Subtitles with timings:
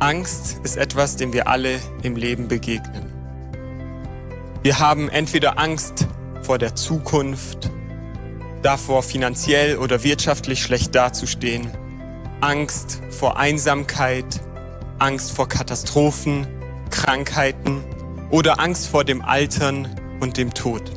[0.00, 3.12] Angst ist etwas, dem wir alle im Leben begegnen.
[4.62, 6.06] Wir haben entweder Angst
[6.42, 7.68] vor der Zukunft,
[8.62, 11.72] davor finanziell oder wirtschaftlich schlecht dazustehen,
[12.40, 14.40] Angst vor Einsamkeit,
[15.00, 16.46] Angst vor Katastrophen,
[16.90, 17.82] Krankheiten
[18.30, 19.88] oder Angst vor dem Altern
[20.20, 20.92] und dem Tod.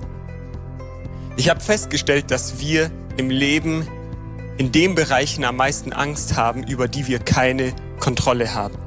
[1.38, 3.88] Ich habe festgestellt, dass wir im Leben
[4.60, 8.78] in den Bereichen am meisten Angst haben, über die wir keine Kontrolle haben.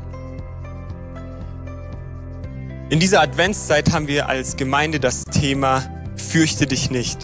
[2.95, 5.83] In dieser Adventszeit haben wir als Gemeinde das Thema
[6.15, 7.19] Fürchte dich nicht.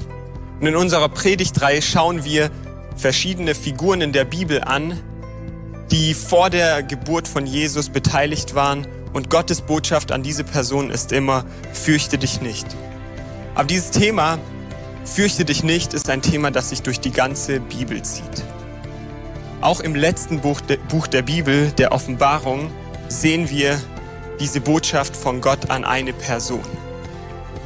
[0.59, 2.51] Und in unserer Predigtreihe schauen wir
[2.97, 4.99] verschiedene Figuren in der Bibel an,
[5.93, 11.13] die vor der Geburt von Jesus beteiligt waren und Gottes Botschaft an diese Person ist
[11.13, 12.67] immer, fürchte dich nicht.
[13.55, 14.41] Aber dieses Thema,
[15.05, 18.43] fürchte dich nicht, ist ein Thema, das sich durch die ganze Bibel zieht.
[19.61, 22.73] Auch im letzten Buch, der Bibel, der Offenbarung,
[23.09, 23.79] sehen wir
[24.41, 26.65] diese Botschaft von Gott an eine Person.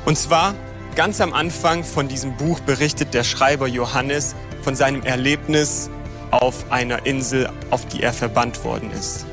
[0.04, 0.54] Und zwar
[0.96, 5.88] ganz am Anfang von diesem Buch berichtet der Schreiber Johannes von seinem Erlebnis
[6.30, 9.24] auf einer Insel, auf die er verbannt worden ist.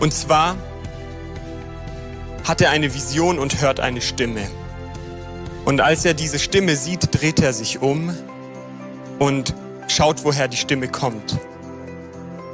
[0.00, 0.56] Und zwar
[2.44, 4.48] hat er eine Vision und hört eine Stimme.
[5.64, 8.16] Und als er diese Stimme sieht, dreht er sich um
[9.18, 9.54] und
[9.88, 11.36] schaut, woher die Stimme kommt.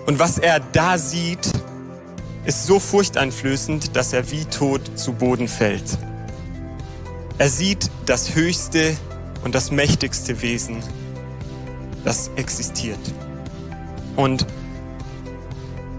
[0.07, 1.51] Und was er da sieht,
[2.45, 5.99] ist so furchteinflößend, dass er wie tot zu Boden fällt.
[7.39, 8.97] Er sieht das höchste
[9.45, 10.83] und das mächtigste Wesen,
[12.05, 12.99] das existiert.
[14.17, 14.47] Und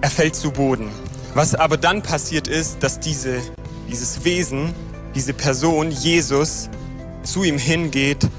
[0.02, 0.90] er fällt zu Boden.
[1.34, 3.42] Was aber dann passiert ist, dass diese,
[3.90, 4.74] dieses Wesen,
[5.16, 6.70] diese Person, Jesus,
[7.24, 8.30] zu ihm hingeht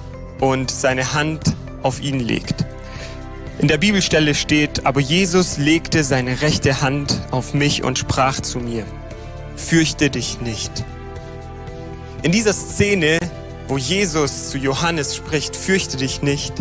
[0.41, 2.66] und seine Hand auf ihn legt.
[3.59, 8.59] In der Bibelstelle steht, aber Jesus legte seine rechte Hand auf mich und sprach zu
[8.59, 8.85] mir,
[9.57, 10.85] fürchte dich nicht.
[12.23, 13.19] In dieser Szene,
[13.67, 16.53] wo Jesus zu Johannes spricht, fürchte dich nicht,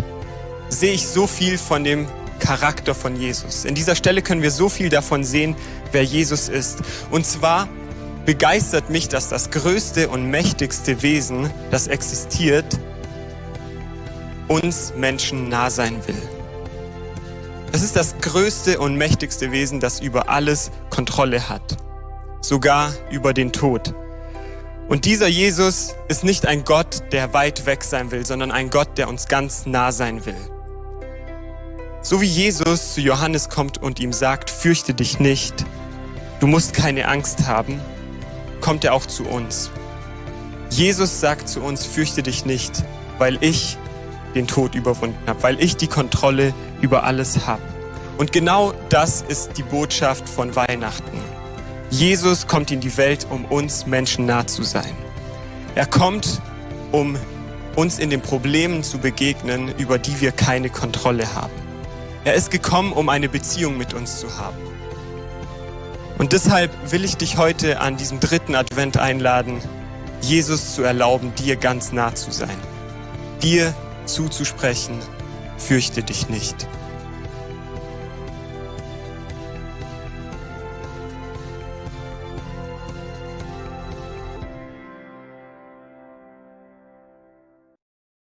[0.70, 2.08] sehe ich so viel von dem
[2.40, 3.66] Charakter von Jesus.
[3.66, 5.58] In dieser Stelle können wir so viel davon sehen,
[5.92, 6.80] wer Jesus ist.
[7.12, 7.68] Und zwar
[8.26, 12.80] begeistert mich, dass das größte und mächtigste Wesen, das existiert,
[14.48, 16.35] uns Menschen nah sein will.
[17.76, 21.76] Es ist das größte und mächtigste Wesen, das über alles Kontrolle hat,
[22.40, 23.94] sogar über den Tod.
[24.88, 28.98] Und dieser Jesus ist nicht ein Gott, der weit weg sein will, sondern ein Gott,
[28.98, 30.38] der uns ganz nah sein will.
[32.02, 35.66] So wie Jesus zu Johannes kommt und ihm sagt, fürchte dich nicht,
[36.40, 37.82] du musst keine Angst haben,
[38.62, 39.70] kommt er auch zu uns.
[40.70, 42.86] Jesus sagt zu uns, fürchte dich nicht,
[43.18, 43.78] weil ich
[44.34, 47.62] den Tod überwunden habe, weil ich die Kontrolle über alles habe.
[48.18, 51.20] Und genau das ist die Botschaft von Weihnachten.
[51.90, 54.96] Jesus kommt in die Welt, um uns Menschen nah zu sein.
[55.76, 56.42] Er kommt,
[56.92, 57.18] um
[57.76, 61.54] uns in den Problemen zu begegnen, über die wir keine Kontrolle haben.
[62.24, 64.58] Er ist gekommen, um eine Beziehung mit uns zu haben.
[66.18, 69.60] Und deshalb will ich dich heute an diesem dritten Advent einladen,
[70.22, 72.58] Jesus zu erlauben, dir ganz nah zu sein,
[73.44, 73.74] dir
[74.06, 75.00] zuzusprechen,
[75.58, 76.68] fürchte dich nicht.